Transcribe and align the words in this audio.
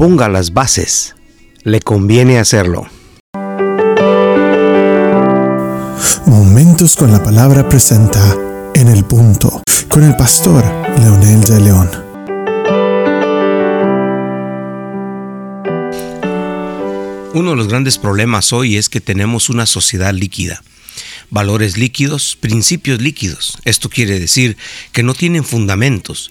ponga 0.00 0.30
las 0.30 0.54
bases. 0.54 1.14
Le 1.62 1.78
conviene 1.78 2.38
hacerlo. 2.38 2.88
Momentos 6.24 6.96
con 6.96 7.12
la 7.12 7.22
palabra 7.22 7.68
presenta 7.68 8.34
En 8.74 8.88
el 8.88 9.04
punto 9.04 9.62
con 9.90 10.02
el 10.04 10.16
pastor 10.16 10.64
Leonel 11.00 11.42
de 11.42 11.60
León. 11.60 11.90
Uno 17.34 17.50
de 17.50 17.56
los 17.56 17.68
grandes 17.68 17.98
problemas 17.98 18.54
hoy 18.54 18.78
es 18.78 18.88
que 18.88 19.02
tenemos 19.02 19.50
una 19.50 19.66
sociedad 19.66 20.14
líquida. 20.14 20.62
Valores 21.28 21.76
líquidos, 21.76 22.38
principios 22.40 23.02
líquidos. 23.02 23.58
Esto 23.66 23.90
quiere 23.90 24.18
decir 24.18 24.56
que 24.92 25.02
no 25.02 25.12
tienen 25.12 25.44
fundamentos 25.44 26.30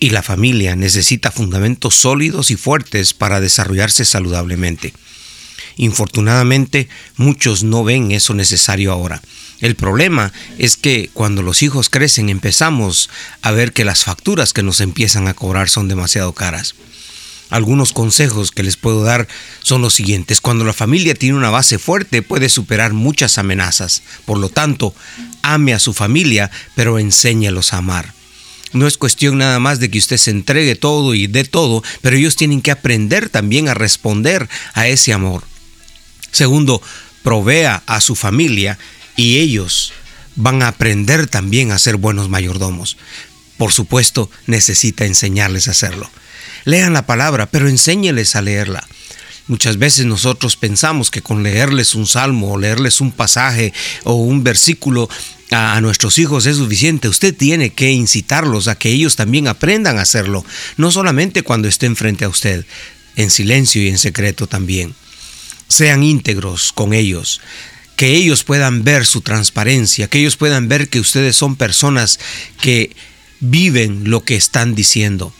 y 0.00 0.10
la 0.10 0.22
familia 0.22 0.74
necesita 0.74 1.30
fundamentos 1.30 1.94
sólidos 1.94 2.50
y 2.50 2.56
fuertes 2.56 3.12
para 3.12 3.40
desarrollarse 3.40 4.06
saludablemente. 4.06 4.94
Infortunadamente, 5.76 6.88
muchos 7.16 7.62
no 7.62 7.84
ven 7.84 8.10
eso 8.10 8.34
necesario 8.34 8.92
ahora. 8.92 9.22
El 9.60 9.76
problema 9.76 10.32
es 10.58 10.76
que 10.76 11.10
cuando 11.12 11.42
los 11.42 11.62
hijos 11.62 11.90
crecen 11.90 12.30
empezamos 12.30 13.10
a 13.42 13.50
ver 13.50 13.74
que 13.74 13.84
las 13.84 14.04
facturas 14.04 14.54
que 14.54 14.62
nos 14.62 14.80
empiezan 14.80 15.28
a 15.28 15.34
cobrar 15.34 15.68
son 15.68 15.86
demasiado 15.86 16.32
caras. 16.32 16.74
Algunos 17.50 17.92
consejos 17.92 18.52
que 18.52 18.62
les 18.62 18.76
puedo 18.76 19.02
dar 19.02 19.28
son 19.62 19.82
los 19.82 19.94
siguientes. 19.94 20.40
Cuando 20.40 20.64
la 20.64 20.72
familia 20.72 21.14
tiene 21.14 21.36
una 21.36 21.50
base 21.50 21.78
fuerte 21.78 22.22
puede 22.22 22.48
superar 22.48 22.94
muchas 22.94 23.38
amenazas. 23.38 24.02
Por 24.24 24.38
lo 24.38 24.48
tanto, 24.48 24.94
ame 25.42 25.74
a 25.74 25.80
su 25.80 25.92
familia, 25.92 26.50
pero 26.74 26.98
enséñalos 26.98 27.74
a 27.74 27.78
amar. 27.78 28.19
No 28.72 28.86
es 28.86 28.96
cuestión 28.98 29.38
nada 29.38 29.58
más 29.58 29.80
de 29.80 29.90
que 29.90 29.98
usted 29.98 30.16
se 30.16 30.30
entregue 30.30 30.76
todo 30.76 31.14
y 31.14 31.26
dé 31.26 31.44
todo, 31.44 31.82
pero 32.02 32.16
ellos 32.16 32.36
tienen 32.36 32.62
que 32.62 32.70
aprender 32.70 33.28
también 33.28 33.68
a 33.68 33.74
responder 33.74 34.48
a 34.74 34.86
ese 34.86 35.12
amor. 35.12 35.44
Segundo, 36.30 36.80
provea 37.22 37.82
a 37.86 38.00
su 38.00 38.14
familia 38.14 38.78
y 39.16 39.38
ellos 39.38 39.92
van 40.36 40.62
a 40.62 40.68
aprender 40.68 41.26
también 41.26 41.72
a 41.72 41.78
ser 41.78 41.96
buenos 41.96 42.28
mayordomos. 42.28 42.96
Por 43.56 43.72
supuesto, 43.72 44.30
necesita 44.46 45.04
enseñarles 45.04 45.68
a 45.68 45.72
hacerlo. 45.72 46.10
Lean 46.64 46.92
la 46.92 47.06
palabra, 47.06 47.46
pero 47.46 47.68
enséñeles 47.68 48.36
a 48.36 48.42
leerla. 48.42 48.86
Muchas 49.50 49.78
veces 49.78 50.06
nosotros 50.06 50.54
pensamos 50.54 51.10
que 51.10 51.22
con 51.22 51.42
leerles 51.42 51.96
un 51.96 52.06
salmo 52.06 52.52
o 52.52 52.56
leerles 52.56 53.00
un 53.00 53.10
pasaje 53.10 53.72
o 54.04 54.14
un 54.14 54.44
versículo 54.44 55.10
a, 55.50 55.80
nuestros 55.80 56.20
hijos 56.20 56.46
es 56.46 56.58
suficiente. 56.58 57.08
Usted 57.08 57.36
tiene 57.36 57.70
que 57.70 57.90
incitarlos 57.90 58.68
a 58.68 58.78
que 58.78 58.90
ellos 58.90 59.16
también 59.16 59.48
aprendan 59.48 59.98
a 59.98 60.02
hacerlo, 60.02 60.44
no 60.76 60.92
solamente 60.92 61.42
cuando 61.42 61.66
estén 61.66 61.96
frente 61.96 62.24
a 62.24 62.28
usted, 62.28 62.64
en 63.16 63.28
silencio 63.28 63.82
y 63.82 63.88
en 63.88 63.98
secreto 63.98 64.46
también. 64.46 64.94
Sean 65.66 66.04
íntegros 66.04 66.72
con 66.72 66.92
ellos, 66.92 67.40
que 67.96 68.14
ellos 68.14 68.44
puedan 68.44 68.84
ver 68.84 69.04
su 69.04 69.20
transparencia, 69.20 70.06
que 70.06 70.20
ellos 70.20 70.36
puedan 70.36 70.68
ver 70.68 70.88
que 70.88 71.00
ustedes 71.00 71.34
son 71.34 71.56
personas 71.56 72.20
que 72.62 72.94
viven 73.40 74.10
lo 74.10 74.22
que 74.22 74.36
están 74.36 74.76
diciendo, 74.76 75.34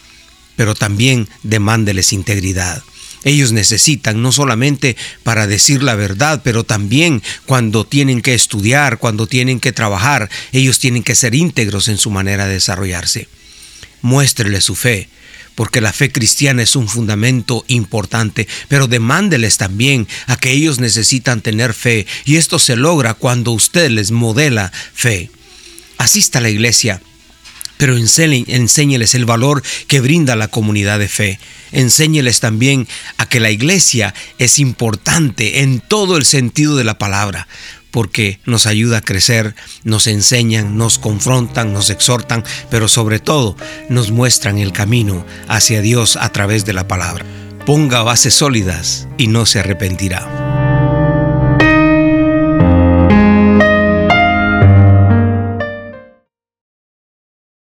pero 0.56 0.75
también 0.75 1.28
demándeles 1.44 2.12
integridad. 2.12 2.83
Ellos 3.24 3.52
necesitan 3.52 4.22
no 4.22 4.32
solamente 4.32 4.96
para 5.22 5.46
decir 5.46 5.82
la 5.82 5.94
verdad, 5.94 6.40
pero 6.42 6.64
también 6.64 7.22
cuando 7.46 7.84
tienen 7.84 8.22
que 8.22 8.34
estudiar, 8.34 8.98
cuando 8.98 9.26
tienen 9.26 9.60
que 9.60 9.72
trabajar, 9.72 10.30
ellos 10.52 10.78
tienen 10.78 11.02
que 11.02 11.14
ser 11.14 11.34
íntegros 11.34 11.88
en 11.88 11.98
su 11.98 12.10
manera 12.10 12.46
de 12.46 12.54
desarrollarse. 12.54 13.28
Muéstrele 14.00 14.62
su 14.62 14.74
fe, 14.74 15.08
porque 15.54 15.82
la 15.82 15.92
fe 15.92 16.10
cristiana 16.10 16.62
es 16.62 16.76
un 16.76 16.88
fundamento 16.88 17.64
importante, 17.68 18.48
pero 18.68 18.86
demándeles 18.86 19.58
también 19.58 20.08
a 20.26 20.38
que 20.38 20.52
ellos 20.52 20.78
necesitan 20.78 21.42
tener 21.42 21.74
fe, 21.74 22.06
y 22.24 22.36
esto 22.36 22.58
se 22.58 22.76
logra 22.76 23.12
cuando 23.12 23.52
usted 23.52 23.91
les 23.91 24.10
modela 24.10 24.72
fe. 24.94 25.30
Asista 25.98 26.38
a 26.38 26.42
la 26.42 26.48
iglesia, 26.48 27.03
pero 27.80 27.96
enséñeles 27.96 29.14
el 29.14 29.24
valor 29.24 29.62
que 29.86 30.00
brinda 30.00 30.36
la 30.36 30.48
comunidad 30.48 30.98
de 30.98 31.08
fe. 31.08 31.41
Enséñeles 31.72 32.38
también 32.38 32.86
a 33.16 33.26
que 33.26 33.41
la 33.41 33.50
iglesia 33.50 34.12
es 34.38 34.58
importante 34.58 35.62
en 35.62 35.80
todo 35.80 36.18
el 36.18 36.26
sentido 36.26 36.76
de 36.76 36.84
la 36.84 36.98
palabra, 36.98 37.48
porque 37.91 38.38
nos 38.44 38.66
ayuda 38.66 38.98
a 38.98 39.00
crecer, 39.00 39.54
nos 39.82 40.08
enseñan, 40.08 40.76
nos 40.76 40.98
confrontan, 40.98 41.72
nos 41.72 41.88
exhortan, 41.88 42.44
pero 42.70 42.86
sobre 42.86 43.18
todo 43.18 43.56
nos 43.88 44.10
muestran 44.10 44.58
el 44.58 44.72
camino 44.72 45.24
hacia 45.48 45.80
Dios 45.80 46.16
a 46.16 46.28
través 46.32 46.66
de 46.66 46.74
la 46.74 46.86
palabra. 46.86 47.24
Ponga 47.64 48.02
bases 48.02 48.34
sólidas 48.34 49.08
y 49.16 49.28
no 49.28 49.47
se 49.47 49.60
arrepentirá. 49.60 50.40